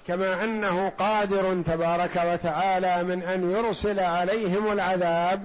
كما 0.07 0.44
أنه 0.44 0.88
قادر 0.88 1.62
تبارك 1.62 2.22
وتعالى 2.33 3.03
من 3.03 3.22
أن 3.22 3.51
يرسل 3.51 4.01
عليهم 4.01 4.72
العذاب 4.72 5.42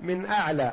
من 0.00 0.26
أعلى 0.26 0.72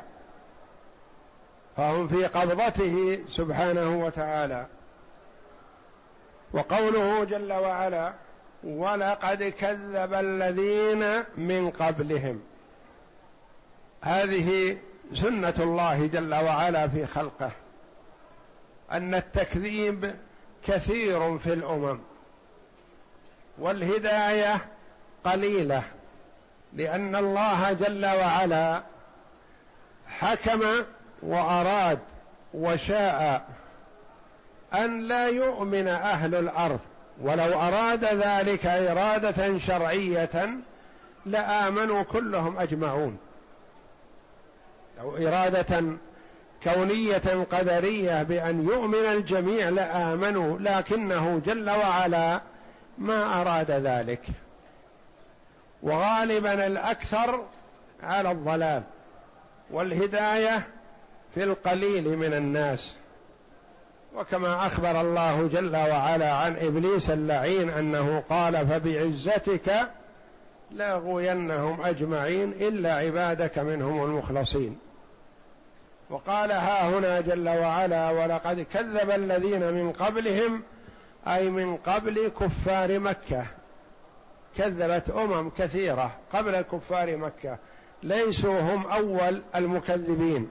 فهم 1.76 2.08
في 2.08 2.26
قبضته 2.26 3.24
سبحانه 3.30 4.04
وتعالى. 4.04 4.66
وقوله 6.52 7.24
جل 7.24 7.52
وعلا 7.52 8.12
ولقد 8.64 9.42
كذب 9.42 10.14
الذين 10.14 11.24
من 11.36 11.70
قبلهم 11.70 12.40
هذه 14.02 14.78
سنة 15.14 15.54
الله 15.58 16.06
جل 16.06 16.34
وعلا 16.34 16.88
في 16.88 17.06
خلقه 17.06 17.50
أن 18.92 19.14
التكذيب 19.14 20.14
كثير 20.66 21.38
في 21.38 21.52
الأمم 21.52 21.98
والهداية 23.58 24.66
قليلة 25.24 25.82
لأن 26.72 27.16
الله 27.16 27.72
جل 27.72 28.06
وعلا 28.06 28.82
حكم 30.08 30.60
وأراد 31.22 31.98
وشاء 32.54 33.48
أن 34.74 35.08
لا 35.08 35.28
يؤمن 35.28 35.88
أهل 35.88 36.34
الأرض. 36.34 36.80
ولو 37.20 37.60
أراد 37.60 38.04
ذلك 38.04 38.66
إرادة 38.66 39.58
شرعية 39.58 40.50
لآمنوا 41.26 42.02
كلهم 42.02 42.58
أجمعون. 42.58 43.18
لو 44.98 45.16
إرادة 45.16 45.82
كونية 46.62 47.44
قدرية 47.50 48.22
بأن 48.22 48.68
يؤمن 48.68 48.94
الجميع 48.94 49.68
لآمنوا 49.68 50.58
لكنه 50.58 51.42
جل 51.46 51.70
وعلا 51.70 52.40
ما 52.98 53.40
أراد 53.40 53.70
ذلك. 53.70 54.22
وغالبا 55.82 56.66
الأكثر 56.66 57.44
على 58.02 58.30
الضلال 58.30 58.82
والهداية 59.70 60.66
في 61.34 61.44
القليل 61.44 62.16
من 62.16 62.34
الناس. 62.34 62.96
وكما 64.14 64.66
أخبر 64.66 65.00
الله 65.00 65.48
جل 65.48 65.76
وعلا 65.76 66.32
عن 66.32 66.56
إبليس 66.56 67.10
اللعين 67.10 67.70
أنه 67.70 68.22
قال 68.30 68.66
فبعزتك 68.66 69.72
لاغوينهم 70.70 71.82
أجمعين 71.82 72.52
إلا 72.52 72.94
عبادك 72.94 73.58
منهم 73.58 74.04
المخلصين. 74.04 74.78
وقال 76.10 76.52
ها 76.52 76.88
هنا 76.88 77.20
جل 77.20 77.48
وعلا 77.48 78.10
ولقد 78.10 78.60
كذب 78.60 79.10
الذين 79.10 79.72
من 79.72 79.92
قبلهم 79.92 80.62
أي 81.28 81.50
من 81.50 81.76
قبل 81.76 82.32
كفار 82.40 82.98
مكة. 82.98 83.46
كذبت 84.56 85.10
أمم 85.10 85.50
كثيرة 85.50 86.10
قبل 86.32 86.60
كفار 86.60 87.16
مكة 87.16 87.58
ليسوا 88.02 88.60
هم 88.60 88.86
أول 88.86 89.42
المكذبين. 89.54 90.50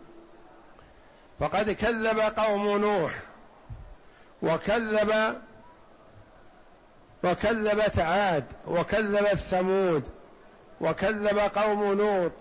فقد 1.39 1.71
كذب 1.71 2.19
قوم 2.19 2.77
نوح 2.77 3.13
وكذب 4.41 5.35
وكذبت 7.23 7.99
عاد 7.99 8.45
وكذبت 8.67 9.35
ثمود 9.35 10.03
وكذب 10.81 11.39
قوم 11.39 11.93
لوط 11.93 12.31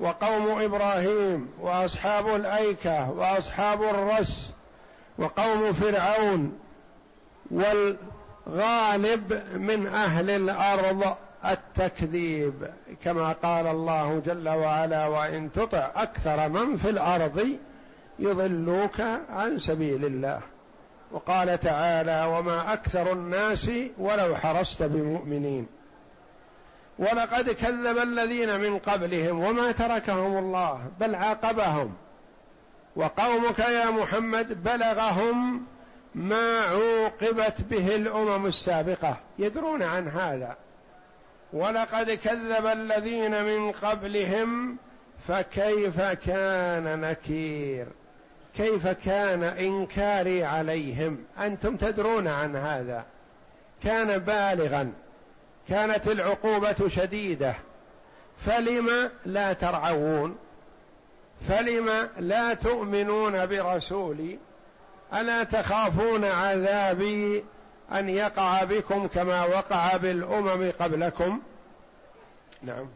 وقوم 0.00 0.62
إبراهيم 0.62 1.48
وأصحاب 1.60 2.34
الأيكة 2.34 3.10
وأصحاب 3.10 3.82
الرس 3.82 4.52
وقوم 5.18 5.72
فرعون 5.72 6.58
والغالب 7.50 9.42
من 9.54 9.86
أهل 9.86 10.30
الأرض 10.30 11.16
التكذيب 11.44 12.70
كما 13.04 13.32
قال 13.32 13.66
الله 13.66 14.22
جل 14.26 14.48
وعلا 14.48 15.06
وإن 15.06 15.52
تطع 15.52 15.90
أكثر 15.96 16.48
من 16.48 16.76
في 16.76 16.90
الأرض 16.90 17.48
يضلوك 18.18 19.00
عن 19.30 19.58
سبيل 19.58 20.04
الله 20.04 20.40
وقال 21.12 21.60
تعالى 21.60 22.24
وما 22.36 22.72
أكثر 22.72 23.12
الناس 23.12 23.70
ولو 23.98 24.36
حرصت 24.36 24.82
بمؤمنين 24.82 25.66
ولقد 27.00 27.50
كذب 27.50 27.98
الذين 27.98 28.60
من 28.60 28.78
قبلهم 28.78 29.40
وما 29.40 29.72
تركهم 29.72 30.38
الله 30.38 30.80
بل 31.00 31.14
عاقبهم. 31.14 31.94
وقومك 32.96 33.58
يا 33.58 33.90
محمد 33.90 34.62
بلغهم 34.62 35.66
ما 36.14 36.60
عوقبت 36.60 37.60
به 37.70 37.96
الأمم 37.96 38.46
السابقة. 38.46 39.16
يدرون 39.38 39.82
عن 39.82 40.08
هذا. 40.08 40.56
ولقد 41.52 42.10
كذب 42.10 42.66
الذين 42.66 43.44
من 43.44 43.72
قبلهم 43.72 44.76
فكيف 45.28 46.00
كان 46.00 47.00
نكير؟ 47.00 47.86
كيف 48.56 48.88
كان 48.88 49.42
إنكاري 49.42 50.44
عليهم؟ 50.44 51.24
أنتم 51.40 51.76
تدرون 51.76 52.28
عن 52.28 52.56
هذا. 52.56 53.04
كان 53.82 54.18
بالغا. 54.18 54.92
كانت 55.70 56.08
العقوبة 56.08 56.88
شديدة. 56.88 57.54
فلم 58.46 59.10
لا 59.26 59.52
ترعون؟ 59.52 60.36
فلم 61.48 62.08
لا 62.18 62.54
تؤمنون 62.54 63.46
برسولي؟ 63.46 64.38
ألا 65.14 65.44
تخافون 65.44 66.24
عذابي 66.24 67.44
أن 67.92 68.08
يقع 68.08 68.64
بكم 68.64 69.06
كما 69.06 69.44
وقع 69.44 69.96
بالأمم 69.96 70.72
قبلكم؟ 70.80 71.40
نعم. 72.62 72.86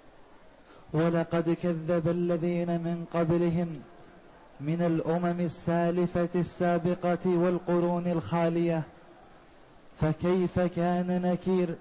ولقد 0.92 1.56
كذب 1.62 2.08
الذين 2.08 2.68
من 2.68 3.04
قبلهم 3.14 3.82
من 4.60 4.82
الأمم 4.82 5.40
السالفة 5.40 6.28
السابقة 6.34 7.26
والقرون 7.26 8.06
الخالية. 8.06 8.82
فكيف 10.00 10.60
كان 10.60 11.22
نكير؟ 11.22 11.74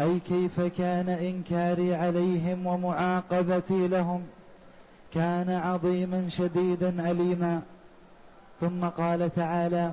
أي 0.00 0.20
كيف 0.20 0.60
كان 0.60 1.08
إنكاري 1.08 1.94
عليهم 1.94 2.66
ومعاقبتي 2.66 3.88
لهم؟ 3.88 4.22
كان 5.14 5.50
عظيما 5.50 6.28
شديدا 6.28 7.10
أليما. 7.10 7.62
ثم 8.60 8.84
قال 8.84 9.34
تعالى 9.34 9.92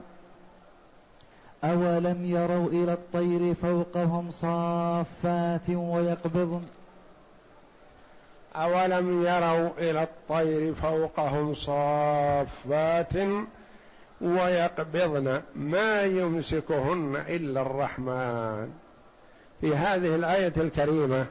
أولم 1.64 2.26
يروا 2.26 2.70
إلى 2.70 2.94
الطير 2.94 3.54
فوقهم 3.54 4.32
صافات 4.32 5.70
ويقبضن؟ 5.70 6.64
أولم 8.56 9.26
يروا 9.26 9.70
إلى 9.78 10.04
الطير 10.04 10.74
فوقهم 10.74 11.54
صافات 11.54 13.14
ويقبضن؟ 14.22 15.42
ما 15.56 16.02
يمسكهن 16.02 17.16
إلا 17.28 17.62
الرحمن. 17.62 18.87
في 19.62 19.76
هذه 19.76 20.16
الآية 20.16 20.54
الكريمة 20.58 21.26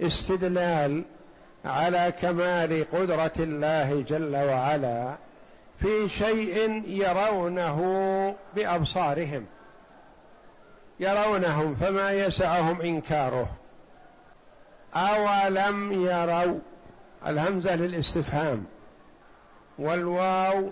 استدلال 0.00 1.04
على 1.64 2.12
كمال 2.20 2.86
قدرة 2.92 3.32
الله 3.38 4.04
جل 4.08 4.36
وعلا 4.36 5.16
في 5.78 6.08
شيء 6.08 6.82
يرونه 6.86 7.80
بأبصارهم. 8.56 9.46
يرونهم 11.00 11.74
فما 11.74 12.12
يسعهم 12.12 12.80
إنكاره. 12.80 13.48
أولم 14.94 15.92
يروا 15.92 16.58
الهمزة 17.26 17.76
للاستفهام. 17.76 18.64
والواو 19.78 20.70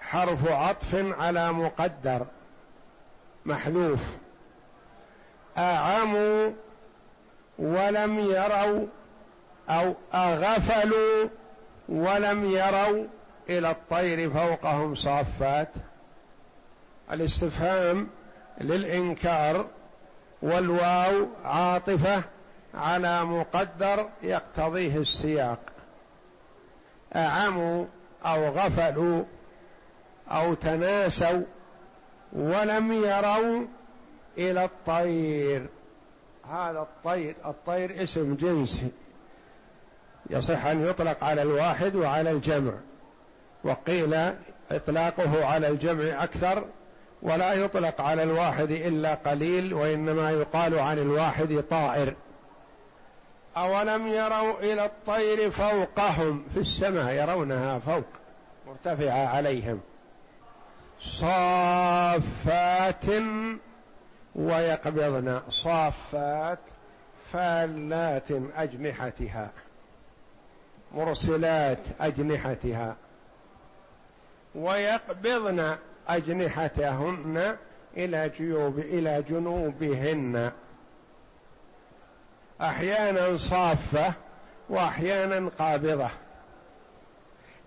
حرف 0.00 0.50
عطف 0.50 0.94
على 0.94 1.52
مقدر. 1.52 2.26
محذوف. 3.44 4.16
أعموا 5.58 6.50
ولم 7.58 8.18
يروا 8.18 8.86
أو 9.68 9.94
أغفلوا 10.14 11.28
ولم 11.88 12.50
يروا 12.50 13.06
إلى 13.48 13.70
الطير 13.70 14.30
فوقهم 14.30 14.94
صافات. 14.94 15.68
الاستفهام 17.12 18.08
للإنكار 18.60 19.66
والواو 20.42 21.26
عاطفة 21.44 22.22
على 22.74 23.24
مقدر 23.24 24.08
يقتضيه 24.22 24.96
السياق. 24.96 25.58
أعموا 27.16 27.84
أو 28.26 28.48
غفلوا 28.48 29.24
أو 30.30 30.54
تناسوا 30.54 31.42
ولم 32.32 32.92
يروا 32.92 33.66
إلى 34.38 34.64
الطير. 34.64 35.66
هذا 36.50 36.78
الطير 36.78 37.34
الطير 37.46 38.02
اسم 38.02 38.34
جنس 38.34 38.84
يصح 40.30 40.66
أن 40.66 40.86
يطلق 40.86 41.24
على 41.24 41.42
الواحد 41.42 41.96
وعلى 41.96 42.30
الجمع. 42.30 42.72
وقيل 43.64 44.32
إطلاقه 44.70 45.46
على 45.46 45.68
الجمع 45.68 46.24
أكثر 46.24 46.64
ولا 47.22 47.54
يطلق 47.54 48.00
على 48.00 48.22
الواحد 48.22 48.70
إلا 48.70 49.14
قليل 49.14 49.74
وإنما 49.74 50.30
يقال 50.30 50.78
عن 50.78 50.98
الواحد 50.98 51.64
طائر. 51.70 52.14
أولم 53.56 54.06
يروا 54.06 54.60
إلى 54.60 54.84
الطير 54.84 55.50
فوقهم؟ 55.50 56.44
في 56.54 56.60
السماء 56.60 57.12
يرونها 57.12 57.78
فوق 57.78 58.04
مرتفعة 58.66 59.26
عليهم. 59.26 59.80
صافات 61.00 63.04
ويقبضن 64.34 65.40
صافات 65.48 66.58
فالات 67.32 68.30
أجنحتها 68.56 69.50
مرسلات 70.94 71.78
أجنحتها 72.00 72.96
ويقبضن 74.54 75.76
أجنحتهن 76.08 77.56
إلى 77.96 78.28
جيوب 78.28 78.78
إلى 78.78 79.22
جنوبهن. 79.22 80.52
أحيانا 82.60 83.36
صافة 83.36 84.12
وأحيانا 84.68 85.50
قابضة 85.58 86.10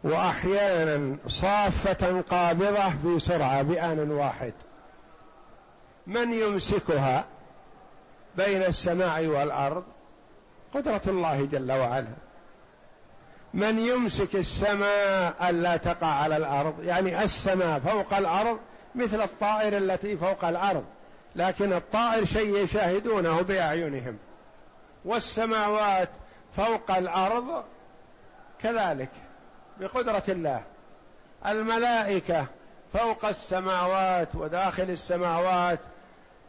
وأحيانا 0.03 1.17
صافة 1.27 2.21
قابضة 2.21 3.15
بسرعة 3.15 3.61
بآن 3.61 4.11
واحد. 4.11 4.53
من 6.07 6.33
يمسكها 6.33 7.25
بين 8.37 8.63
السماء 8.63 9.25
والأرض؟ 9.25 9.83
قدرة 10.73 11.01
الله 11.07 11.45
جل 11.45 11.71
وعلا. 11.71 12.13
من 13.53 13.79
يمسك 13.79 14.35
السماء 14.35 15.49
ألا 15.49 15.77
تقع 15.77 16.07
على 16.07 16.37
الأرض؟ 16.37 16.83
يعني 16.83 17.23
السماء 17.23 17.79
فوق 17.79 18.13
الأرض 18.13 18.59
مثل 18.95 19.21
الطائر 19.21 19.77
التي 19.77 20.17
فوق 20.17 20.45
الأرض 20.45 20.85
لكن 21.35 21.73
الطائر 21.73 22.25
شيء 22.25 22.63
يشاهدونه 22.63 23.41
بأعينهم. 23.41 24.17
والسماوات 25.05 26.09
فوق 26.55 26.91
الأرض 26.91 27.63
كذلك 28.59 29.09
بقدرة 29.79 30.23
الله. 30.29 30.63
الملائكة 31.45 32.45
فوق 32.93 33.25
السماوات 33.25 34.35
وداخل 34.35 34.83
السماوات 34.83 35.79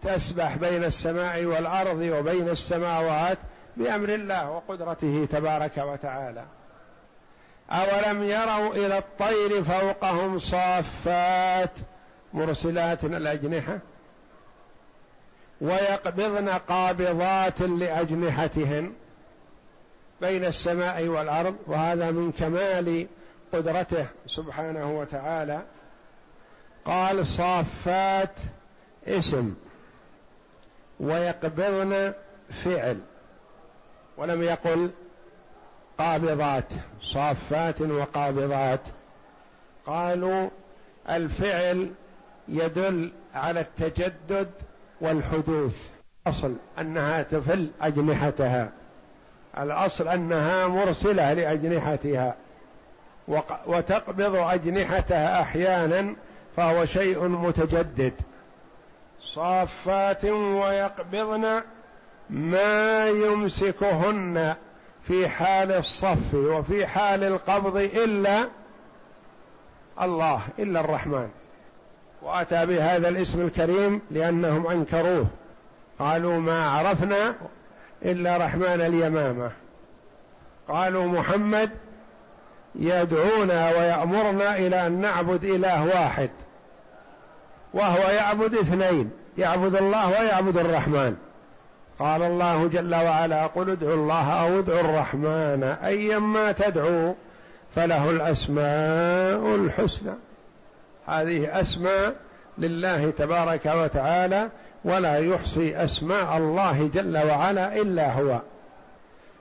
تسبح 0.02 0.56
بين 0.56 0.84
السماء 0.84 1.44
والأرض 1.44 1.98
وبين 1.98 2.48
السماوات 2.48 3.38
بأمر 3.76 4.08
الله 4.08 4.50
وقدرته 4.50 5.28
تبارك 5.32 5.78
وتعالى. 5.78 6.44
أولم 7.70 8.22
يروا 8.22 8.74
إلى 8.74 8.98
الطير 8.98 9.64
فوقهم 9.64 10.38
صافات 10.38 11.70
مرسلات 12.32 13.04
الأجنحة 13.04 13.78
ويقبضن 15.60 16.48
قابضات 16.48 17.60
لأجنحتهن 17.60 18.92
بين 20.20 20.44
السماء 20.44 21.06
والأرض 21.06 21.56
وهذا 21.66 22.10
من 22.10 22.32
كمال 22.32 23.06
قدرته 23.52 24.06
سبحانه 24.26 24.98
وتعالى. 24.98 25.62
قال 26.84 27.26
صافات 27.26 28.34
اسم 29.06 29.54
ويقبضن 31.00 32.12
فعل 32.50 33.00
ولم 34.16 34.42
يقل 34.42 34.90
قابضات 35.98 36.72
صافات 37.02 37.80
وقابضات. 37.80 38.80
قالوا 39.86 40.48
الفعل 41.10 41.90
يدل 42.48 43.12
على 43.34 43.60
التجدد 43.60 44.50
والحدوث. 45.00 45.88
اصل 46.26 46.56
أنها 46.78 47.22
تفل 47.22 47.70
أجنحتها. 47.80 48.72
الأصل 49.58 50.08
أنها 50.08 50.66
مرسلة 50.68 51.32
لأجنحتها. 51.32 52.36
وتقبض 53.66 54.36
أجنحتها 54.36 55.40
أحيانا 55.40 56.16
فهو 56.56 56.84
شيء 56.84 57.28
متجدد. 57.28 58.12
صافات 59.20 60.24
ويقبضن 60.24 61.62
ما 62.30 63.08
يمسكهن 63.08 64.54
في 65.04 65.28
حال 65.28 65.72
الصف 65.72 66.34
وفي 66.34 66.86
حال 66.86 67.24
القبض 67.24 67.76
إلا 67.76 68.48
الله 70.00 70.42
إلا 70.58 70.80
الرحمن. 70.80 71.28
وأتى 72.22 72.66
بهذا 72.66 73.08
الاسم 73.08 73.40
الكريم 73.40 74.00
لأنهم 74.10 74.66
أنكروه. 74.66 75.26
قالوا 75.98 76.40
ما 76.40 76.70
عرفنا 76.70 77.34
إلا 78.04 78.36
رحمن 78.36 78.80
اليمامة. 78.80 79.50
قالوا 80.68 81.06
محمد 81.06 81.70
يدعونا 82.74 83.70
ويأمرنا 83.70 84.56
إلى 84.56 84.86
أن 84.86 85.00
نعبد 85.00 85.44
إله 85.44 85.84
واحد. 85.84 86.30
وهو 87.74 88.10
يعبد 88.10 88.54
اثنين 88.54 89.10
يعبد 89.38 89.76
الله 89.76 90.10
ويعبد 90.10 90.58
الرحمن. 90.58 91.16
قال 91.98 92.22
الله 92.22 92.66
جل 92.68 92.94
وعلا 92.94 93.46
قل 93.46 93.70
ادعوا 93.70 93.94
الله 93.94 94.32
أو 94.32 94.58
ادعوا 94.58 94.80
الرحمن 94.80 95.62
أيما 95.62 96.52
تدعو 96.52 97.14
فله 97.74 98.10
الأسماء 98.10 99.54
الحسنى. 99.54 100.12
هذه 101.06 101.60
أسماء 101.60 102.14
لله 102.58 103.10
تبارك 103.10 103.66
وتعالى 103.66 104.48
ولا 104.84 105.16
يحصي 105.18 105.76
أسماء 105.76 106.36
الله 106.36 106.90
جل 106.94 107.18
وعلا 107.18 107.76
إلا 107.76 108.12
هو. 108.12 108.40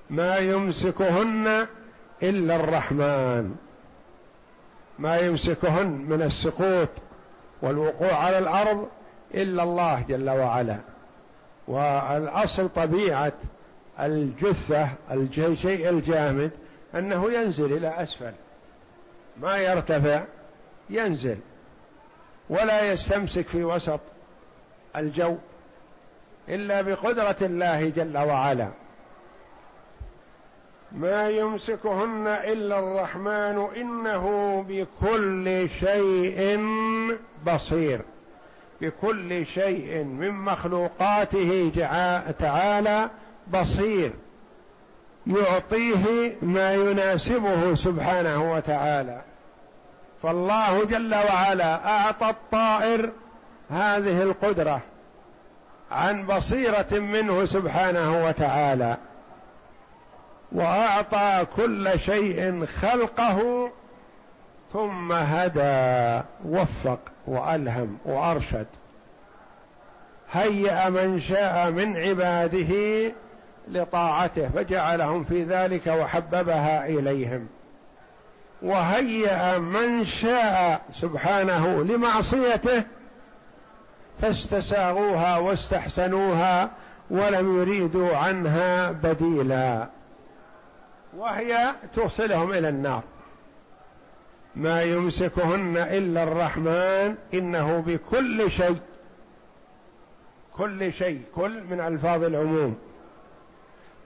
ما 0.09 0.37
يمسكهن 0.37 1.67
إلا 2.23 2.55
الرحمن. 2.55 3.55
ما 4.99 5.17
يمسكهن 5.17 5.87
من 5.87 6.21
السقوط 6.21 6.89
والوقوع 7.61 8.13
على 8.13 8.37
الأرض 8.37 8.87
إلا 9.33 9.63
الله 9.63 10.01
جل 10.01 10.29
وعلا. 10.29 10.77
والأصل 11.67 12.69
طبيعة 12.69 13.33
الجثة 13.99 14.89
الشيء 15.11 15.89
الجامد 15.89 16.51
أنه 16.95 17.31
ينزل 17.31 17.77
إلى 17.77 18.03
أسفل. 18.03 18.33
ما 19.41 19.57
يرتفع 19.57 20.23
ينزل. 20.89 21.37
ولا 22.49 22.91
يستمسك 22.91 23.47
في 23.47 23.63
وسط 23.63 23.99
الجو 24.95 25.35
إلا 26.49 26.81
بقدرة 26.81 27.35
الله 27.41 27.89
جل 27.89 28.17
وعلا. 28.17 28.69
ما 30.95 31.29
يمسكهن 31.29 32.27
إلا 32.27 32.79
الرحمن 32.79 33.67
إنه 33.77 34.65
بكل 34.69 35.69
شيء 35.79 36.67
بصير. 37.47 38.01
بكل 38.81 39.45
شيء 39.45 40.03
من 40.03 40.31
مخلوقاته 40.31 41.71
تعالى 42.39 43.09
بصير. 43.53 44.11
يعطيه 45.27 46.35
ما 46.41 46.73
يناسبه 46.73 47.75
سبحانه 47.75 48.53
وتعالى. 48.53 49.21
فالله 50.23 50.85
جل 50.85 51.15
وعلا 51.15 51.87
أعطى 51.87 52.29
الطائر 52.29 53.09
هذه 53.69 54.21
القدرة 54.21 54.81
عن 55.91 56.25
بصيرة 56.25 56.99
منه 56.99 57.45
سبحانه 57.45 58.25
وتعالى. 58.25 58.97
وأعطى 60.51 61.45
كل 61.55 61.99
شيء 61.99 62.65
خلقه 62.65 63.69
ثم 64.73 65.11
هدى 65.11 66.21
وفق 66.45 66.99
وألهم 67.27 67.97
وأرشد. 68.05 68.67
هيأ 70.31 70.89
من 70.89 71.19
شاء 71.19 71.71
من 71.71 71.97
عباده 71.97 72.73
لطاعته 73.67 74.49
فجعلهم 74.49 75.23
في 75.23 75.43
ذلك 75.43 75.87
وحببها 75.87 76.85
إليهم. 76.85 77.47
وهيأ 78.61 79.57
من 79.57 80.05
شاء 80.05 80.81
سبحانه 80.93 81.83
لمعصيته 81.83 82.83
فاستساغوها 84.21 85.37
واستحسنوها 85.37 86.69
ولم 87.09 87.59
يريدوا 87.59 88.17
عنها 88.17 88.91
بديلا. 88.91 89.87
وهي 91.17 91.73
توصلهم 91.93 92.51
إلى 92.51 92.69
النار. 92.69 93.03
ما 94.55 94.81
يمسكهن 94.81 95.77
إلا 95.77 96.23
الرحمن 96.23 97.15
إنه 97.33 97.79
بكل 97.79 98.51
شيء. 98.51 98.79
كل 100.57 100.93
شيء 100.93 101.21
كل 101.35 101.63
من 101.63 101.79
ألفاظ 101.79 102.23
العموم. 102.23 102.77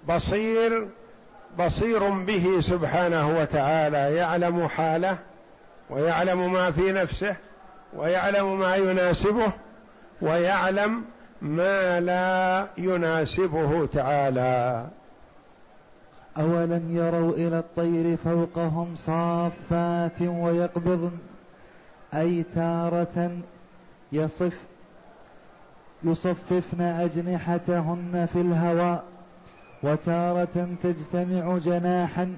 بصير 0.10 0.88
بصير 1.60 2.10
به 2.10 2.62
سبحانه 2.62 3.38
وتعالى 3.40 4.16
يعلم 4.16 4.68
حاله 4.68 5.18
ويعلم 5.90 6.54
ما 6.54 6.72
في 6.72 6.92
نفسه 6.92 7.36
ويعلم 7.94 8.60
ما 8.60 8.76
يناسبه 8.76 9.52
ويعلم 10.22 11.04
ما 11.42 12.00
لا 12.00 12.68
يناسبه 12.78 13.86
تعالى. 13.86 14.88
أولم 16.38 16.96
يروا 16.96 17.34
إلى 17.34 17.60
الطير 17.60 18.18
فوقهم 18.18 18.96
صافات 18.96 20.22
ويقبضن 20.22 21.18
أي 22.14 22.44
تارة 22.56 23.32
يصف 24.12 24.58
يصففن 26.04 26.82
أجنحتهن 26.82 28.28
في 28.34 28.42
الهواء 28.42 29.04
وتارة 29.84 30.68
تجتمع 30.84 31.58
جناحا 31.58 32.36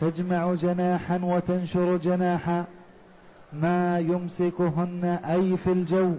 تجمع 0.00 0.54
جناحا 0.54 1.20
وتنشر 1.22 1.96
جناحا. 1.96 2.64
ما 3.52 3.98
يمسكهن 3.98 5.04
أي 5.24 5.56
في 5.56 5.72
الجو 5.72 6.12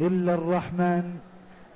إلا 0.00 0.34
الرحمن. 0.34 1.18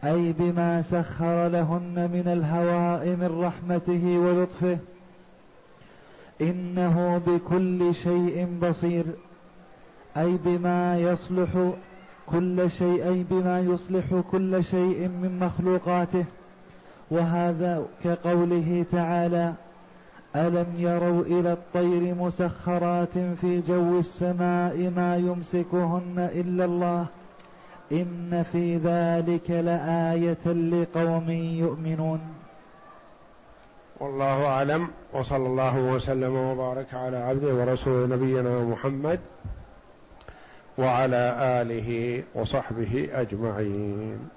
أي 0.05 0.33
بما 0.33 0.83
سخر 0.83 1.49
لهن 1.49 2.11
من 2.13 2.33
الهواء 2.33 3.07
من 3.07 3.41
رحمته 3.45 4.19
ولطفه 4.19 4.79
إنه 6.41 7.21
بكل 7.27 7.95
شيء 7.95 8.59
بصير 8.63 9.05
أي 10.17 10.39
بما 10.45 10.99
يصلح 10.99 11.73
كل 12.27 12.71
شيء 12.71 13.09
أي 13.09 13.25
بما 13.31 13.61
يصلح 13.61 14.05
كل 14.31 14.65
شيء 14.65 15.09
من 15.09 15.39
مخلوقاته. 15.39 16.25
وهذا 17.11 17.87
كقوله 18.05 18.85
تعالى 18.93 19.53
ألم 20.37 20.67
يروا 20.79 21.23
إلى 21.23 21.53
الطير 21.53 22.15
مسخرات 22.15 23.19
في 23.41 23.61
جو 23.61 23.99
السماء 23.99 24.93
ما 24.97 25.17
يمسكهن 25.17 26.31
إلا 26.35 26.65
الله؟ 26.65 27.07
إن 27.93 28.45
في 28.53 28.77
ذلك 28.77 29.51
لآية 29.51 30.47
لقوم 30.47 31.31
يؤمنون. 31.31 32.21
والله 34.01 34.47
أعلم 34.47 34.89
وصلى 35.13 35.47
الله 35.47 35.79
وسلم 35.79 36.37
وبارك 36.37 36.95
على 36.95 37.17
عبده 37.17 37.55
ورسول 37.55 38.09
نبينا 38.09 38.59
محمد 38.65 39.21
وعلى 40.79 41.37
آله 41.63 42.23
وصحبه 42.35 43.09
أجمعين. 43.13 44.29